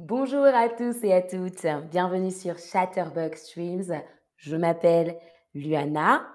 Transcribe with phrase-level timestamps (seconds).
[0.00, 4.02] Bonjour à tous et à toutes, bienvenue sur Chatterbox Streams.
[4.36, 5.16] Je m'appelle
[5.54, 6.26] Luana.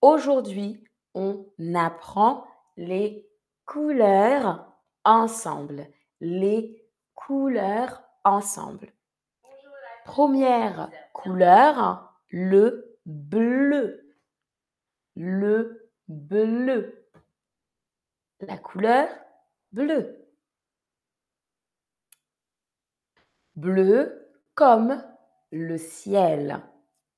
[0.00, 0.82] Aujourd'hui,
[1.14, 1.46] on
[1.76, 2.44] apprend
[2.76, 3.24] les
[3.66, 4.66] couleurs
[5.04, 5.86] ensemble.
[6.20, 6.84] Les
[7.14, 8.92] couleurs ensemble.
[10.04, 14.12] Première couleur, le bleu.
[15.14, 17.08] Le bleu.
[18.40, 19.08] La couleur
[19.70, 20.23] bleue.
[23.56, 25.02] Bleu comme
[25.52, 26.60] le ciel.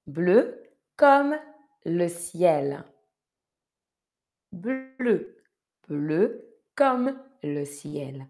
[0.06, 0.62] Bleu
[0.96, 1.36] comme
[1.84, 2.84] le ciel.
[4.52, 5.42] Bleu,
[5.88, 8.28] bleu comme le ciel.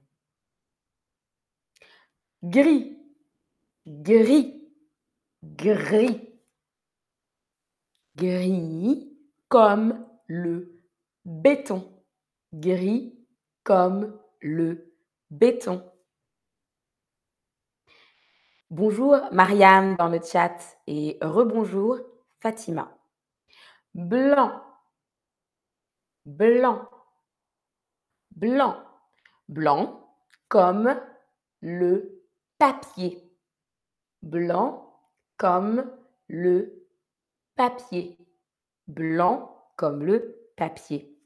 [2.42, 2.96] Gris,
[3.86, 4.70] gris,
[5.42, 6.32] gris.
[8.16, 9.12] Gris
[9.48, 10.80] comme le
[11.24, 12.02] béton.
[12.52, 13.18] Gris
[13.62, 14.94] comme le
[15.30, 15.84] béton.
[18.70, 20.56] Bonjour Marianne dans le chat
[20.88, 22.00] et rebonjour
[22.40, 22.98] Fatima.
[23.94, 24.60] Blanc,
[26.24, 26.90] blanc,
[28.32, 28.82] blanc,
[29.48, 30.10] blanc
[30.48, 31.00] comme
[31.60, 32.24] le
[32.58, 33.32] papier.
[34.22, 34.98] Blanc
[35.36, 35.88] comme
[36.26, 36.88] le
[37.54, 38.18] papier.
[38.88, 41.16] Blanc comme le papier.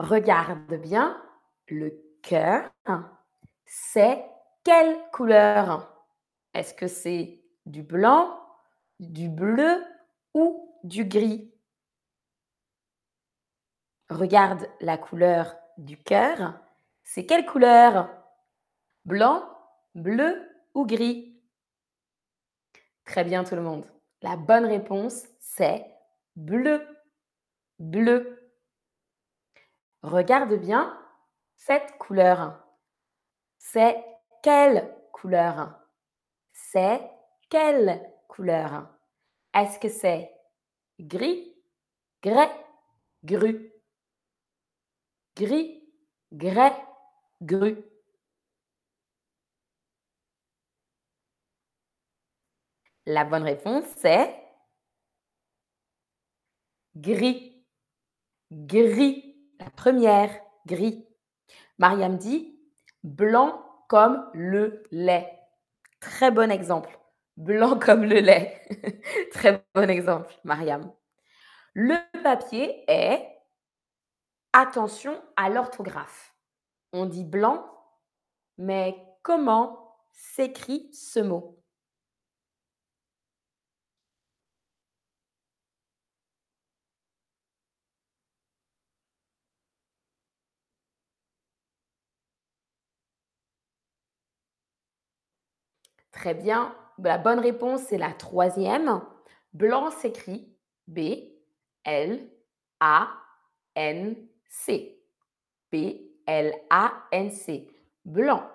[0.00, 1.22] Regarde bien,
[1.68, 2.72] le cœur,
[3.64, 4.31] c'est
[4.64, 6.04] quelle couleur?
[6.54, 8.38] Est-ce que c'est du blanc,
[9.00, 9.84] du bleu
[10.34, 11.52] ou du gris?
[14.10, 16.60] Regarde la couleur du cœur.
[17.02, 18.10] C'est quelle couleur?
[19.04, 19.48] Blanc,
[19.94, 21.40] bleu ou gris?
[23.04, 23.86] Très bien tout le monde.
[24.20, 25.86] La bonne réponse, c'est
[26.36, 26.86] bleu.
[27.78, 28.52] Bleu.
[30.02, 30.98] Regarde bien
[31.56, 32.62] cette couleur.
[33.58, 34.04] C'est
[34.42, 35.78] quelle couleur?
[36.52, 37.00] C'est
[37.48, 38.88] quelle couleur?
[39.54, 40.30] Est-ce que c'est
[41.00, 41.54] gris,
[42.22, 42.50] grès,
[43.24, 43.72] gru?
[45.36, 45.82] Gris,
[46.32, 46.74] grès,
[47.40, 47.84] gru.
[53.06, 54.36] La bonne réponse, c'est
[56.96, 57.64] gris.
[58.50, 59.36] Gris.
[59.58, 60.36] La première,
[60.66, 61.06] gris.
[61.78, 62.58] Mariam dit
[63.02, 63.61] blanc
[63.92, 65.38] comme le lait.
[66.00, 66.98] Très bon exemple.
[67.36, 68.66] Blanc comme le lait.
[69.32, 70.90] Très bon exemple, Mariam.
[71.74, 73.22] Le papier est,
[74.54, 76.34] attention à l'orthographe.
[76.94, 77.66] On dit blanc,
[78.56, 81.61] mais comment s'écrit ce mot?
[96.22, 96.72] Très bien.
[97.02, 99.02] La bonne réponse, c'est la troisième.
[99.54, 100.56] Blanc s'écrit
[100.86, 101.00] B,
[101.84, 102.30] L,
[102.78, 103.08] A,
[103.74, 104.14] N,
[104.48, 105.02] C.
[105.72, 105.96] B,
[106.28, 107.66] L, A, N, C.
[108.04, 108.48] Blanc.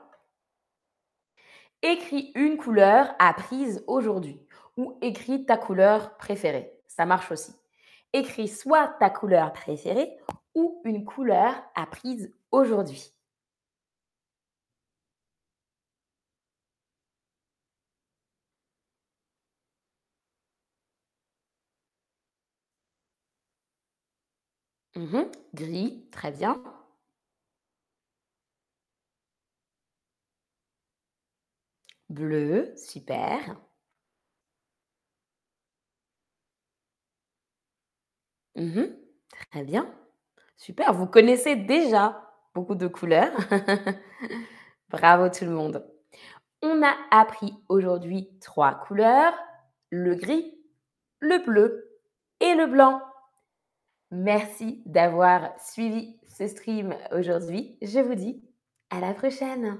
[1.81, 4.41] Écris une couleur apprise aujourd'hui
[4.77, 6.71] ou écris ta couleur préférée.
[6.87, 7.51] Ça marche aussi.
[8.13, 10.17] Écris soit ta couleur préférée
[10.55, 13.16] ou une couleur apprise aujourd'hui.
[24.97, 26.61] Mmh Gris, très bien.
[32.09, 33.55] Bleu, super.
[38.55, 38.81] Mmh
[39.51, 39.87] très bien.
[40.57, 42.21] Super, vous connaissez déjà
[42.55, 43.33] beaucoup de couleurs.
[44.89, 45.85] Bravo tout le monde.
[46.61, 49.33] On a appris aujourd'hui trois couleurs,
[49.91, 50.57] le gris,
[51.19, 51.99] le bleu
[52.39, 53.01] et le blanc.
[54.11, 57.77] Merci d'avoir suivi ce stream aujourd'hui.
[57.81, 58.41] Je vous dis
[58.89, 59.77] à la prochaine.